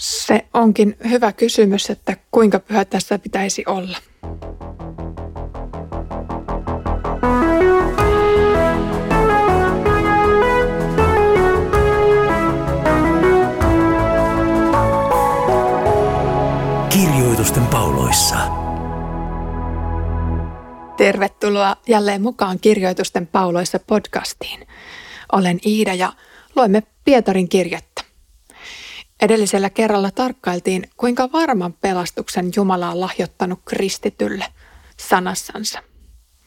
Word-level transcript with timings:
Se 0.00 0.46
onkin 0.54 0.96
hyvä 1.10 1.32
kysymys, 1.32 1.90
että 1.90 2.16
kuinka 2.30 2.58
pyhä 2.58 2.84
tässä 2.84 3.18
pitäisi 3.18 3.64
olla. 3.66 3.98
Kirjoitusten 16.88 17.66
pauloissa. 17.66 18.36
Tervetuloa 20.96 21.76
jälleen 21.88 22.22
mukaan 22.22 22.58
Kirjoitusten 22.60 23.26
pauloissa 23.26 23.78
podcastiin. 23.86 24.66
Olen 25.32 25.58
Iida 25.66 25.94
ja 25.94 26.12
luemme 26.56 26.82
Pietarin 27.04 27.48
kirjettä. 27.48 27.89
Edellisellä 29.20 29.70
kerralla 29.70 30.10
tarkkailtiin, 30.10 30.90
kuinka 30.96 31.32
varman 31.32 31.72
pelastuksen 31.72 32.50
Jumala 32.56 32.90
on 32.90 33.00
lahjoittanut 33.00 33.60
kristitylle 33.64 34.44
sanassansa 34.96 35.82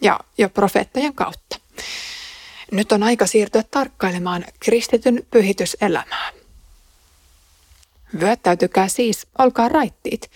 ja 0.02 0.20
jo 0.38 0.50
profeettojen 0.50 1.14
kautta. 1.14 1.60
Nyt 2.72 2.92
on 2.92 3.04
aika 3.04 3.28
siirtyä 3.28 3.64
tarkkailemaan 3.72 4.46
kristityn 4.60 5.26
pyhityselämää. 5.32 6.32
Vyöttäytykää 8.20 8.88
siis, 8.88 9.28
olkaa 9.38 9.70
raittiit. 9.70 10.32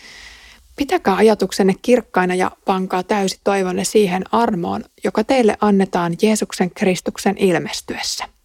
Pitäkää 0.75 1.15
ajatuksenne 1.15 1.73
kirkkaina 1.81 2.35
ja 2.35 2.51
pankaa 2.65 3.03
täysi 3.03 3.39
toivonne 3.43 3.83
siihen 3.83 4.23
armoon, 4.31 4.83
joka 5.03 5.23
teille 5.23 5.57
annetaan 5.61 6.15
Jeesuksen 6.21 6.71
Kristuksen 6.71 7.37
ilmestyessä. 7.37 8.36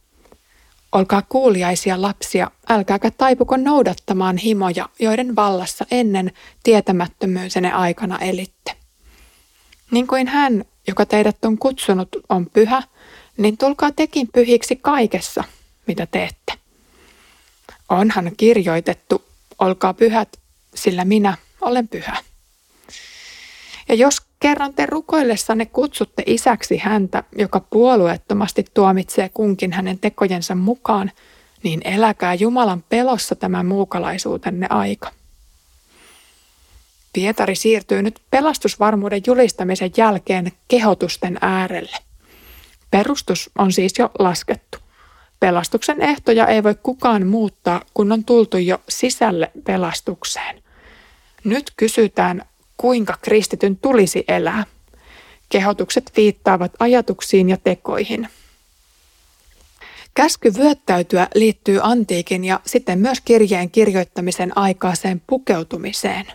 Olkaa 0.93 1.23
kuuliaisia 1.29 2.03
lapsia, 2.03 2.51
älkääkä 2.69 3.11
taipuko 3.11 3.57
noudattamaan 3.57 4.37
himoja, 4.37 4.89
joiden 4.99 5.37
vallassa 5.37 5.87
ennen 5.91 6.33
tietämättömyysenne 6.63 7.73
aikana 7.73 8.19
elitte. 8.19 8.77
Niin 9.91 10.07
kuin 10.07 10.29
hän, 10.29 10.65
joka 10.87 11.07
teidät 11.07 11.45
on 11.45 11.59
kutsunut, 11.59 12.09
on 12.29 12.47
pyhä, 12.51 12.83
niin 13.37 13.59
tulkaa 13.59 13.91
tekin 13.93 14.29
pyhiksi 14.33 14.77
kaikessa, 14.77 15.45
mitä 15.87 16.07
teette. 16.07 16.53
Onhan 17.89 18.33
kirjoitettu, 18.37 19.25
olkaa 19.59 19.95
pyhät, 19.95 20.29
sillä 20.75 21.05
minä 21.05 21.37
olen 21.61 21.89
pyhä. 21.89 22.17
Ja 23.89 23.95
jos 23.95 24.21
kerran 24.43 24.75
te 24.75 24.87
rukoillessanne 24.87 25.67
kutsutte 25.67 26.23
isäksi 26.27 26.79
häntä, 26.79 27.23
joka 27.39 27.61
puolueettomasti 27.61 28.65
tuomitsee 28.75 29.29
kunkin 29.29 29.73
hänen 29.73 29.99
tekojensa 29.99 30.55
mukaan, 30.55 31.11
niin 31.63 31.81
eläkää 31.85 32.35
Jumalan 32.35 32.85
pelossa 32.89 33.35
tämä 33.35 33.63
muukalaisuutenne 33.63 34.67
aika. 34.71 35.11
Pietari 37.13 37.55
siirtyy 37.55 38.03
nyt 38.03 38.21
pelastusvarmuuden 38.31 39.23
julistamisen 39.27 39.91
jälkeen 39.97 40.53
kehotusten 40.69 41.39
äärelle. 41.41 41.97
Perustus 42.91 43.51
on 43.59 43.73
siis 43.73 43.93
jo 43.99 44.11
laskettu. 44.19 44.79
Pelastuksen 45.41 46.03
ehtoja 46.03 46.47
ei 46.47 46.63
voi 46.63 46.75
kukaan 46.83 47.27
muuttaa, 47.27 47.81
kun 47.95 48.13
on 48.13 48.25
tultu 48.25 48.57
jo 48.57 48.81
sisälle 48.89 49.51
pelastukseen. 49.65 50.63
Nyt 51.45 51.73
kysytään, 51.77 52.45
kuinka 52.83 53.15
kristityn 53.23 53.77
tulisi 53.77 54.25
elää. 54.29 54.65
Kehotukset 55.49 56.13
viittaavat 56.17 56.73
ajatuksiin 56.79 57.49
ja 57.49 57.57
tekoihin. 57.65 58.29
Käsky 60.15 60.55
vyöttäytyä 60.55 61.29
liittyy 61.35 61.81
antiikin 61.83 62.45
ja 62.45 62.61
sitten 62.67 62.99
myös 62.99 63.21
kirjeen 63.21 63.71
kirjoittamisen 63.71 64.59
aikaiseen 64.59 65.23
pukeutumiseen. 65.27 66.27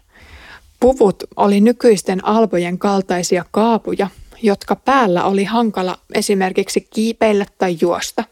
Puvut 0.80 1.24
oli 1.36 1.62
nykyisten 1.62 2.26
albojen 2.26 2.80
kaltaisia 2.80 3.46
kaapuja, 3.52 4.08
jotka 4.42 4.76
päällä 4.76 5.24
oli 5.24 5.44
hankala 5.44 5.98
esimerkiksi 6.14 6.88
kiipeillä 6.94 7.46
tai 7.58 7.78
juosta. 7.82 8.24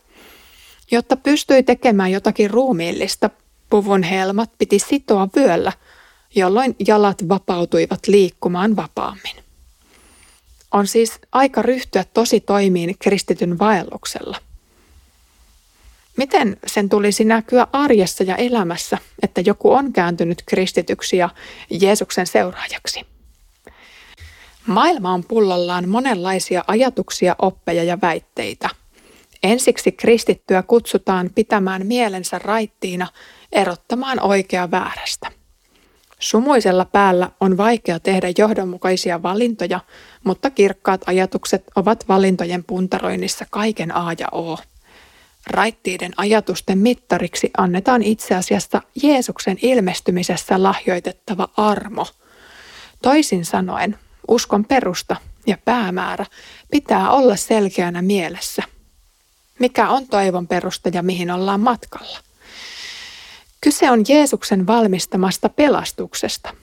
Jotta 0.92 1.18
pystyi 1.18 1.64
tekemään 1.64 2.12
jotakin 2.12 2.50
ruumiillista, 2.50 3.30
puvun 3.70 4.03
helmat 4.03 4.50
piti 4.58 4.80
sitoa 4.80 5.28
vyöllä– 5.36 5.72
jolloin 6.35 6.75
jalat 6.88 7.29
vapautuivat 7.29 8.07
liikkumaan 8.07 8.75
vapaammin. 8.75 9.35
On 10.72 10.88
siis 10.88 11.19
aika 11.31 11.62
ryhtyä 11.62 12.06
tosi 12.13 12.40
toimiin 12.40 12.96
kristityn 13.00 13.59
vaelluksella. 13.59 14.38
Miten 16.18 16.57
sen 16.68 16.90
tulisi 16.90 17.23
näkyä 17.23 17.68
arjessa 17.72 18.23
ja 18.23 18.35
elämässä, 18.35 18.97
että 19.23 19.41
joku 19.46 19.72
on 19.72 19.94
kääntynyt 19.94 20.44
kristityksi 20.46 21.18
ja 21.18 21.29
Jeesuksen 21.69 22.28
seuraajaksi? 22.28 23.06
Maailma 24.67 25.13
on 25.13 25.23
pullollaan 25.23 25.90
monenlaisia 25.90 26.63
ajatuksia, 26.67 27.35
oppeja 27.40 27.84
ja 27.84 27.97
väitteitä. 28.02 28.69
Ensiksi 29.44 29.91
kristittyä 29.91 30.63
kutsutaan 30.63 31.29
pitämään 31.35 31.88
mielensä 31.88 32.40
raittiina, 32.40 33.07
erottamaan 33.52 34.19
oikea 34.19 34.72
väärästä– 34.72 35.31
Sumuisella 36.25 36.86
päällä 36.86 37.31
on 37.40 37.58
vaikea 37.58 38.00
tehdä 38.00 38.28
johdonmukaisia 38.38 39.24
valintoja, 39.24 39.80
mutta 40.24 40.50
kirkkaat 40.50 41.02
ajatukset 41.08 41.63
ovat 41.75 42.08
valintojen 42.08 42.63
puntaroinnissa 42.63 43.46
kaiken 43.50 43.96
A 43.96 44.13
ja 44.19 44.28
O. 44.31 44.58
Raittiiden 45.47 46.12
ajatusten 46.18 46.78
mittariksi 46.78 47.52
annetaan 47.58 48.03
itse 48.03 48.35
asiassa 48.35 48.81
Jeesuksen 49.03 49.58
ilmestymisessä 49.62 50.64
lahjoitettava 50.64 51.50
armo. 51.58 52.08
Toisin 53.02 53.46
sanoen, 53.46 54.00
uskon 54.28 54.66
perusta 54.66 55.16
ja 55.47 55.58
päämäärä 55.66 56.25
pitää 56.72 57.12
olla 57.12 57.35
selkeänä 57.35 58.02
mielessä. 58.02 58.64
Mikä 59.59 59.90
on 59.90 60.08
toivon 60.08 60.47
perusta 60.47 60.90
ja 60.94 61.03
mihin 61.03 61.31
ollaan 61.31 61.59
matkalla? 61.59 62.18
Kyse 63.66 63.92
on 63.92 64.03
Jeesuksen 64.08 64.68
valmistamasta 64.68 65.50
pelastuksesta. 65.50 66.53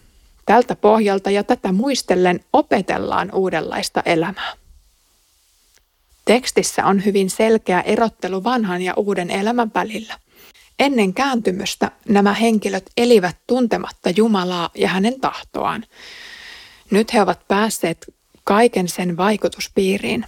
Tältä 0.46 0.76
pohjalta 0.76 1.30
ja 1.30 1.44
tätä 1.44 1.72
muistellen 1.72 2.44
opetellaan 2.52 3.30
uudenlaista 3.34 4.02
elämää. 4.04 4.52
Tekstissä 6.24 6.86
on 6.86 7.04
hyvin 7.04 7.30
selkeä 7.30 7.80
erottelu 7.80 8.44
vanhan 8.44 8.82
ja 8.82 8.94
uuden 8.96 9.30
elämän 9.30 9.70
välillä. 9.74 10.18
Ennen 10.78 11.14
kääntymystä 11.14 11.90
nämä 12.08 12.32
henkilöt 12.32 12.90
elivät 12.96 13.36
tuntematta 13.46 14.10
Jumalaa 14.16 14.70
ja 14.74 14.88
hänen 14.88 15.20
tahtoaan. 15.20 15.84
Nyt 16.90 17.14
he 17.14 17.22
ovat 17.22 17.48
päässeet 17.48 18.14
kaiken 18.44 18.88
sen 18.88 19.16
vaikutuspiiriin. 19.16 20.26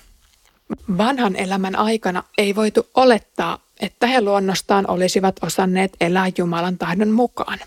Vanhan 0.99 1.37
elämän 1.37 1.77
aikana 1.77 2.23
ei 2.39 2.55
voitu 2.55 2.87
olettaa, 2.95 3.64
että 3.81 4.07
he 4.07 4.21
luonnostaan 4.21 4.91
olisivat 4.91 5.37
osanneet 5.43 5.93
elää 6.01 6.27
Jumalan 6.39 6.79
tahdon 6.79 7.11
mukaan. 7.11 7.59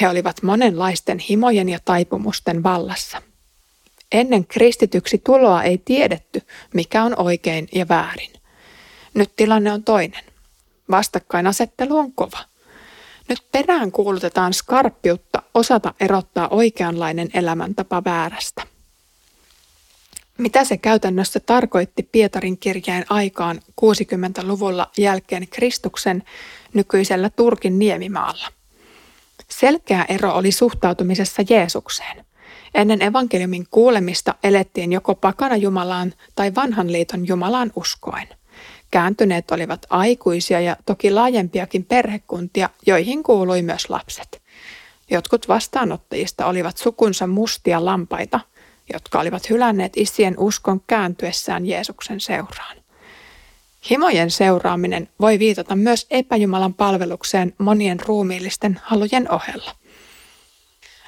He 0.00 0.08
olivat 0.08 0.42
monenlaisten 0.42 1.18
himojen 1.18 1.68
ja 1.68 1.78
taipumusten 1.84 2.62
vallassa. 2.62 3.22
Ennen 4.12 4.46
kristityksi 4.46 5.18
tuloa 5.18 5.62
ei 5.62 5.78
tiedetty, 5.78 6.42
mikä 6.74 7.04
on 7.04 7.20
oikein 7.20 7.68
ja 7.72 7.88
väärin. 7.88 8.32
Nyt 9.14 9.36
tilanne 9.36 9.72
on 9.72 9.84
toinen. 9.84 10.24
Vastakkainasettelu 10.90 11.98
on 11.98 12.12
kova. 12.12 12.38
Nyt 13.28 13.38
perään 13.52 13.92
kuulutetaan 13.92 14.54
skarppiutta 14.54 15.42
osata 15.54 15.94
erottaa 16.00 16.48
oikeanlainen 16.48 17.30
elämäntapa 17.34 18.04
väärästä. 18.04 18.73
Mitä 20.38 20.64
se 20.64 20.76
käytännössä 20.76 21.40
tarkoitti 21.40 22.02
Pietarin 22.12 22.58
kirjeen 22.58 23.04
aikaan 23.08 23.60
60-luvulla 23.80 24.90
jälkeen 24.98 25.48
Kristuksen 25.48 26.22
nykyisellä 26.74 27.30
Turkin 27.30 27.78
niemimaalla? 27.78 28.46
Selkeä 29.48 30.04
ero 30.08 30.34
oli 30.34 30.52
suhtautumisessa 30.52 31.42
Jeesukseen. 31.50 32.24
Ennen 32.74 33.02
evankeliumin 33.02 33.66
kuulemista 33.70 34.34
elettiin 34.44 34.92
joko 34.92 35.14
pakana 35.14 35.56
Jumalaan 35.56 36.12
tai 36.34 36.54
vanhan 36.54 36.92
liiton 36.92 37.28
Jumalaan 37.28 37.72
uskoen. 37.76 38.28
Kääntyneet 38.90 39.50
olivat 39.50 39.86
aikuisia 39.90 40.60
ja 40.60 40.76
toki 40.86 41.10
laajempiakin 41.10 41.84
perhekuntia, 41.84 42.70
joihin 42.86 43.22
kuului 43.22 43.62
myös 43.62 43.90
lapset. 43.90 44.42
Jotkut 45.10 45.48
vastaanottajista 45.48 46.46
olivat 46.46 46.76
sukunsa 46.76 47.26
mustia 47.26 47.84
lampaita– 47.84 48.40
jotka 48.92 49.20
olivat 49.20 49.50
hylänneet 49.50 49.92
isien 49.96 50.34
uskon 50.38 50.80
kääntyessään 50.86 51.66
Jeesuksen 51.66 52.20
seuraan. 52.20 52.76
Himojen 53.90 54.30
seuraaminen 54.30 55.08
voi 55.20 55.38
viitata 55.38 55.76
myös 55.76 56.06
epäjumalan 56.10 56.74
palvelukseen 56.74 57.54
monien 57.58 58.00
ruumiillisten 58.00 58.80
halujen 58.84 59.32
ohella. 59.32 59.76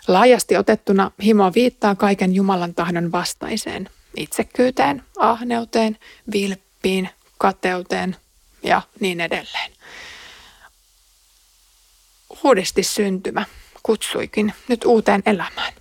Laajasti 0.09 0.57
otettuna 0.57 1.11
himo 1.25 1.53
viittaa 1.55 1.95
kaiken 1.95 2.35
Jumalan 2.35 2.75
tahdon 2.75 3.13
vastaiseen, 3.13 3.91
itsekyyteen, 4.17 5.03
ahneuteen, 5.19 5.99
vilppiin, 6.33 7.09
kateuteen 7.39 8.17
ja 8.63 8.83
niin 9.01 9.21
edelleen. 9.21 9.73
Uudesti 12.45 12.83
syntymä 12.83 13.45
kutsuikin 13.83 14.53
nyt 14.69 14.85
uuteen 14.85 15.23
elämään. 15.27 15.73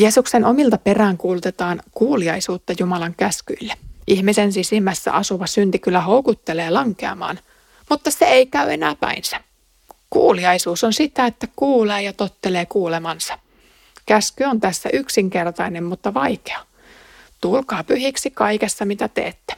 Jeesuksen 0.00 0.44
omilta 0.44 0.78
perään 0.78 1.16
kuulutetaan 1.18 1.82
kuuliaisuutta 1.92 2.72
Jumalan 2.78 3.14
käskyille. 3.16 3.74
Ihmisen 4.06 4.52
sisimmässä 4.52 5.12
asuva 5.12 5.46
synti 5.46 5.78
kyllä 5.78 6.00
houkuttelee 6.00 6.70
lankeamaan, 6.70 7.38
mutta 7.90 8.10
se 8.10 8.24
ei 8.24 8.46
käy 8.46 8.72
enää 8.72 8.94
päinsä. 8.94 9.40
Kuuliaisuus 10.10 10.84
on 10.84 10.92
sitä, 10.92 11.26
että 11.26 11.48
kuulee 11.56 12.02
ja 12.02 12.12
tottelee 12.12 12.66
kuulemansa. 12.66 13.38
Käsky 14.06 14.44
on 14.44 14.60
tässä 14.60 14.88
yksinkertainen, 14.92 15.84
mutta 15.84 16.14
vaikea. 16.14 16.60
Tulkaa 17.40 17.84
pyhiksi 17.84 18.30
kaikessa, 18.30 18.84
mitä 18.84 19.08
teette. 19.08 19.54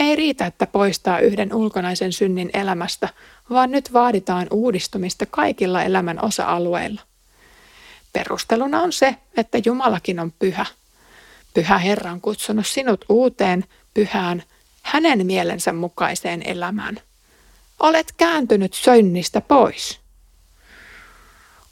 Ei 0.00 0.16
riitä, 0.16 0.46
että 0.46 0.66
poistaa 0.66 1.18
yhden 1.18 1.54
ulkonaisen 1.54 2.12
synnin 2.12 2.50
elämästä, 2.54 3.08
vaan 3.50 3.70
nyt 3.70 3.92
vaaditaan 3.92 4.46
uudistumista 4.50 5.26
kaikilla 5.26 5.82
elämän 5.82 6.24
osa-alueilla. 6.24 7.00
Perusteluna 8.16 8.82
on 8.82 8.92
se, 8.92 9.16
että 9.36 9.58
Jumalakin 9.64 10.20
on 10.20 10.32
pyhä. 10.38 10.66
Pyhä 11.54 11.78
Herra 11.78 12.12
on 12.12 12.20
kutsunut 12.20 12.66
sinut 12.66 13.04
uuteen, 13.08 13.64
pyhään, 13.94 14.42
hänen 14.82 15.26
mielensä 15.26 15.72
mukaiseen 15.72 16.42
elämään. 16.42 17.00
Olet 17.80 18.12
kääntynyt 18.16 18.74
sönnistä 18.74 19.40
pois. 19.40 20.00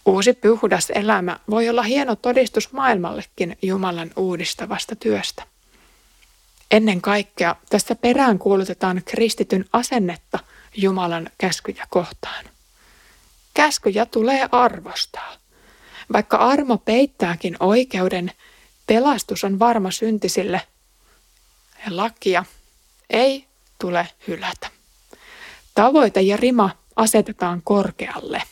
Uusi 0.05 0.33
pyhudas 0.33 0.91
elämä 0.95 1.39
voi 1.51 1.69
olla 1.69 1.83
hieno 1.83 2.17
todistus 2.17 2.73
maailmallekin 2.73 3.59
Jumalan 3.63 4.11
uudistavasta 4.17 4.97
työstä. 4.97 5.43
Ennen 6.71 7.01
kaikkea 7.01 7.57
tässä 7.71 7.95
perään 7.95 8.39
kuulutetaan 8.39 9.03
kristityn 9.05 9.65
asennetta 9.73 10.39
Jumalan 10.77 11.31
käskyjä 11.39 11.87
kohtaan. 11.91 12.45
Käskyjä 13.55 14.07
tulee 14.07 14.49
arvostaa. 14.53 15.44
Vaikka 16.13 16.37
armo 16.37 16.79
peittääkin 16.79 17.57
oikeuden, 17.61 18.33
pelastus 18.87 19.45
on 19.45 19.59
varma 19.59 19.91
syntisille 19.91 20.61
ja 21.87 21.97
lakia 21.97 22.45
ei 23.11 23.47
tule 23.79 24.09
hylätä. 24.29 24.71
Tavoite 25.75 26.21
ja 26.21 26.37
rima 26.37 26.71
asetetaan 26.97 27.63
korkealle. 27.65 28.43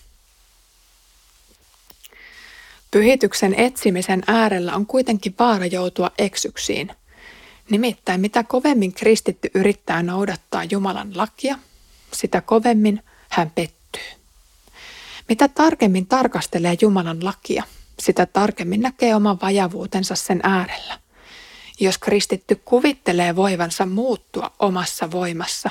Pyhityksen 2.91 3.55
etsimisen 3.55 4.23
äärellä 4.27 4.75
on 4.75 4.87
kuitenkin 4.87 5.35
vaara 5.39 5.67
joutua 5.67 6.11
eksyksiin. 6.19 6.93
Nimittäin 7.71 8.21
mitä 8.21 8.45
kovemmin 8.45 8.93
kristitty 8.95 9.51
yrittää 9.55 10.03
noudattaa 10.03 10.65
Jumalan 10.65 11.17
lakia, 11.17 11.59
sitä 12.13 12.41
kovemmin 12.41 13.03
hän 13.29 13.51
pettyy. 13.51 13.82
Mitä 15.33 15.49
tarkemmin 15.49 16.07
tarkastelee 16.07 16.77
Jumalan 16.81 17.25
lakia, 17.25 17.63
sitä 17.99 18.27
tarkemmin 18.27 18.81
näkee 18.81 19.15
oman 19.15 19.39
vajavuutensa 19.43 20.15
sen 20.15 20.41
äärellä. 20.43 20.99
Jos 21.81 21.99
kristitty 21.99 22.61
kuvittelee 22.65 23.37
voivansa 23.37 23.87
muuttua 23.87 24.51
omassa 24.59 25.11
voimassa, 25.11 25.71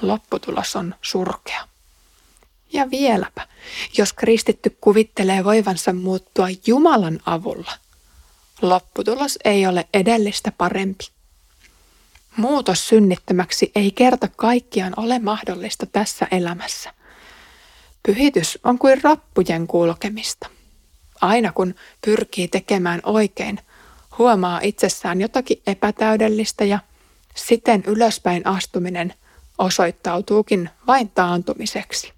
lopputulos 0.00 0.76
on 0.76 0.94
surkea. 1.02 1.68
Ja 2.72 2.90
vieläpä, 2.90 3.48
jos 3.98 4.12
kristitty 4.12 4.76
kuvittelee 4.80 5.44
voivansa 5.44 5.92
muuttua 5.92 6.48
Jumalan 6.66 7.20
avulla, 7.26 7.72
lopputulos 8.62 9.38
ei 9.44 9.66
ole 9.66 9.88
edellistä 9.94 10.52
parempi. 10.58 11.04
Muutos 12.36 12.88
synnittömäksi 12.88 13.72
ei 13.74 13.90
kerta 13.90 14.28
kaikkiaan 14.36 14.92
ole 14.96 15.18
mahdollista 15.18 15.86
tässä 15.86 16.28
elämässä. 16.30 16.95
Pyhitys 18.06 18.58
on 18.64 18.78
kuin 18.78 19.02
rappujen 19.02 19.66
kulkemista. 19.66 20.48
Aina 21.20 21.52
kun 21.52 21.74
pyrkii 22.04 22.48
tekemään 22.48 23.00
oikein, 23.04 23.60
huomaa 24.18 24.60
itsessään 24.62 25.20
jotakin 25.20 25.62
epätäydellistä 25.66 26.64
ja 26.64 26.78
siten 27.34 27.84
ylöspäin 27.86 28.46
astuminen 28.46 29.14
osoittautuukin 29.58 30.70
vain 30.86 31.10
taantumiseksi. 31.10 32.12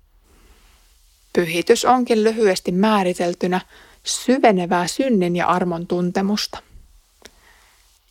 Pyhitys 1.32 1.85
onkin 1.85 2.25
lyhyesti 2.25 2.73
määriteltynä 2.73 3.61
syvenevää 4.05 4.87
synnin 4.87 5.37
ja 5.37 5.46
armon 5.46 5.87
tuntemusta. 5.87 6.58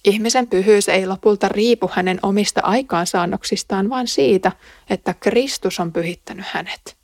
Ihmisen 0.05 0.47
pyhyys 0.47 0.89
ei 0.89 1.07
lopulta 1.07 1.49
riipu 1.49 1.89
hänen 1.93 2.19
omista 2.23 2.61
aikaansaannoksistaan, 2.63 3.89
vaan 3.89 4.07
siitä, 4.07 4.51
että 4.89 5.13
Kristus 5.13 5.79
on 5.79 5.93
pyhittänyt 5.93 6.45
hänet. 6.49 6.96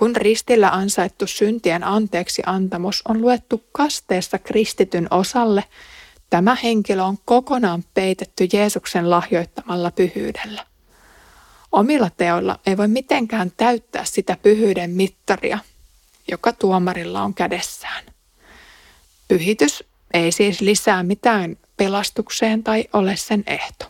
Kun 0.00 0.16
ristillä 0.16 0.68
ansaittu 0.68 1.26
syntien 1.26 1.84
anteeksi 1.84 2.42
antamus 2.46 3.02
on 3.08 3.22
luettu 3.22 3.64
kasteessa 3.72 4.38
kristityn 4.38 5.06
osalle, 5.10 5.64
tämä 6.30 6.54
henkilö 6.54 7.02
on 7.02 7.18
kokonaan 7.24 7.84
peitetty 7.94 8.48
Jeesuksen 8.52 9.10
lahjoittamalla 9.10 9.90
pyhyydellä. 9.90 10.66
Omilla 11.72 12.10
teoilla 12.16 12.60
ei 12.66 12.76
voi 12.76 12.88
mitenkään 12.88 13.52
täyttää 13.56 14.04
sitä 14.04 14.36
pyhyyden 14.42 14.90
mittaria, 14.90 15.58
joka 16.30 16.52
tuomarilla 16.52 17.22
on 17.22 17.34
kädessään. 17.34 18.04
Pyhitys 19.28 19.84
ei 20.14 20.32
siis 20.32 20.60
lisää 20.60 21.02
mitään 21.02 21.56
pelastukseen 21.76 22.64
tai 22.64 22.84
ole 22.92 23.16
sen 23.16 23.44
ehto. 23.46 23.84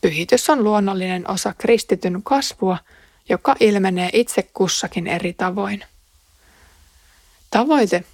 Pyhitys 0.00 0.50
on 0.50 0.64
luonnollinen 0.64 1.30
osa 1.30 1.54
kristityn 1.58 2.22
kasvua, 2.22 2.78
joka 3.30 3.54
ilmenee 3.60 4.10
itse 4.12 4.42
kussakin 4.42 5.06
eri 5.06 5.32
tavoin. 5.32 5.84
Tavoite 7.50 8.04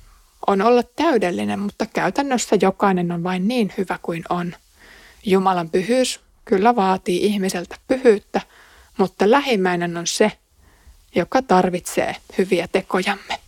on 0.47 0.63
olla 0.63 0.83
täydellinen, 0.83 1.59
mutta 1.59 1.87
käytännössä 1.87 2.57
jokainen 2.63 3.13
on 3.13 3.23
vain 3.23 3.49
niin 3.49 3.73
hyvä 3.79 3.99
kuin 4.03 4.25
on. 4.29 4.55
Jumalan 5.25 5.71
pyhyys 5.71 6.21
kyllä 6.45 6.77
vaatii 6.77 7.25
ihmiseltä 7.25 7.77
pyhyyttä, 7.89 8.41
mutta 8.99 9.31
lähimmäinen 9.31 9.97
on 9.97 10.07
se, 10.07 10.33
joka 11.15 11.43
tarvitsee 11.43 12.17
hyviä 12.39 12.69
tekojamme. 12.73 13.39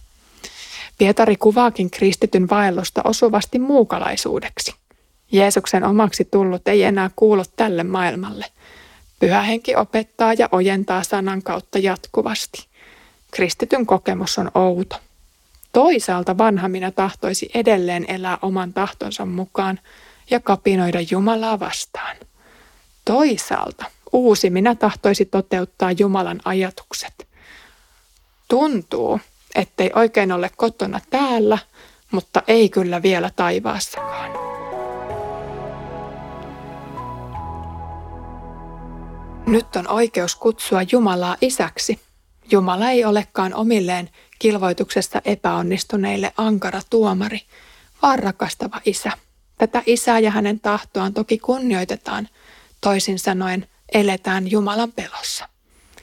Pietari 0.98 1.36
kuvaakin 1.36 1.90
kristityn 1.90 2.50
vaellusta 2.50 3.00
osuvasti 3.04 3.58
muukalaisuudeksi. 3.58 4.74
Jeesuksen 5.32 5.84
omaksi 5.84 6.24
tullut 6.24 6.68
ei 6.68 6.82
enää 6.82 7.10
kuulu 7.16 7.42
tälle 7.56 7.84
maailmalle. 7.84 8.46
Pyhä 9.18 9.42
henki 9.42 9.76
opettaa 9.76 10.32
ja 10.32 10.48
ojentaa 10.52 11.02
sanan 11.02 11.42
kautta 11.42 11.78
jatkuvasti. 11.78 12.66
Kristityn 13.30 13.86
kokemus 13.86 14.38
on 14.38 14.50
outo. 14.54 14.96
Toisaalta 15.72 16.38
vanha 16.38 16.68
minä 16.68 16.90
tahtoisi 16.90 17.50
edelleen 17.54 18.04
elää 18.08 18.38
oman 18.42 18.72
tahtonsa 18.72 19.26
mukaan 19.26 19.80
ja 20.30 20.40
kapinoida 20.40 20.98
Jumalaa 21.10 21.60
vastaan. 21.60 22.16
Toisaalta 23.04 23.84
uusi 24.12 24.50
minä 24.50 24.74
tahtoisi 24.74 25.24
toteuttaa 25.24 25.92
Jumalan 25.92 26.40
ajatukset. 26.44 27.26
Tuntuu, 28.48 29.20
ettei 29.54 29.90
oikein 29.94 30.32
ole 30.32 30.50
kotona 30.56 31.00
täällä, 31.10 31.58
mutta 32.10 32.42
ei 32.48 32.68
kyllä 32.68 33.02
vielä 33.02 33.30
taivaassakaan. 33.36 34.47
Nyt 39.48 39.76
on 39.76 39.88
oikeus 39.88 40.36
kutsua 40.36 40.80
Jumalaa 40.92 41.36
isäksi. 41.40 42.00
Jumala 42.50 42.90
ei 42.90 43.04
olekaan 43.04 43.54
omilleen 43.54 44.10
kilvoituksesta 44.38 45.22
epäonnistuneille 45.24 46.32
ankara 46.36 46.80
tuomari, 46.90 47.40
vaan 48.02 48.18
rakastava 48.18 48.80
isä. 48.84 49.12
Tätä 49.58 49.82
isää 49.86 50.18
ja 50.18 50.30
hänen 50.30 50.60
tahtoaan 50.60 51.14
toki 51.14 51.38
kunnioitetaan, 51.38 52.28
toisin 52.80 53.18
sanoen 53.18 53.68
eletään 53.92 54.50
Jumalan 54.50 54.92
pelossa. 54.92 55.48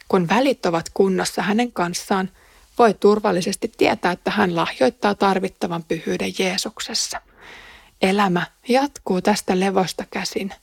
Kun 0.08 0.30
välit 0.30 0.66
ovat 0.66 0.86
kunnossa 0.94 1.42
hänen 1.42 1.72
kanssaan, 1.72 2.30
voi 2.80 2.94
turvallisesti 2.94 3.72
tietää, 3.78 4.12
että 4.12 4.32
hän 4.32 4.56
lahjoittaa 4.56 5.16
tarvittavan 5.16 5.84
pyhyyden 5.84 6.34
Jeesuksessa. 6.40 7.22
Elämä 8.02 8.46
jatkuu 8.68 9.22
tästä 9.22 9.60
levosta 9.60 10.06
käsin. 10.10 10.54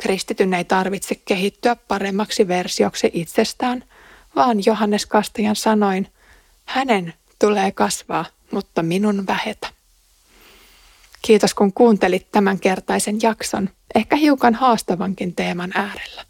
Kristityn 0.00 0.54
ei 0.54 0.64
tarvitse 0.64 1.14
kehittyä 1.14 1.76
paremmaksi 1.76 2.48
versioksi 2.48 3.10
itsestään, 3.12 3.84
vaan 4.36 4.66
Johannes 4.66 5.06
Kastajan 5.06 5.56
sanoin, 5.56 6.08
hänen 6.64 7.14
tulee 7.38 7.72
kasvaa, 7.72 8.24
mutta 8.50 8.82
minun 8.82 9.26
vähetä. 9.26 9.68
Kiitos 11.22 11.54
kun 11.54 11.72
kuuntelit 11.72 12.32
tämän 12.32 12.58
kertaisen 12.58 13.18
jakson, 13.22 13.68
ehkä 13.94 14.16
hiukan 14.16 14.54
haastavankin 14.54 15.34
teeman 15.34 15.70
äärellä. 15.74 16.24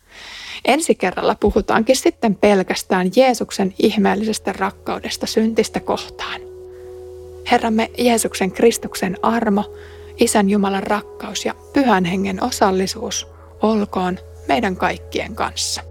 Ensi 0.65 0.95
kerralla 0.95 1.35
puhutaankin 1.35 1.97
sitten 1.97 2.35
pelkästään 2.35 3.11
Jeesuksen 3.17 3.75
ihmeellisestä 3.79 4.53
rakkaudesta 4.53 5.27
syntistä 5.27 5.81
kohtaan. 5.81 6.41
Herramme 7.51 7.91
Jeesuksen 7.99 8.53
Kristuksen 8.53 9.17
armo, 9.23 9.75
Isän 10.17 10.51
Jumalan 10.51 10.83
rakkaus 10.83 11.45
ja 11.45 11.55
Pyhän 11.73 12.05
Hengen 12.05 12.43
osallisuus 12.43 13.27
olkoon 13.63 14.19
meidän 14.49 14.77
kaikkien 14.77 15.35
kanssa. 15.35 15.90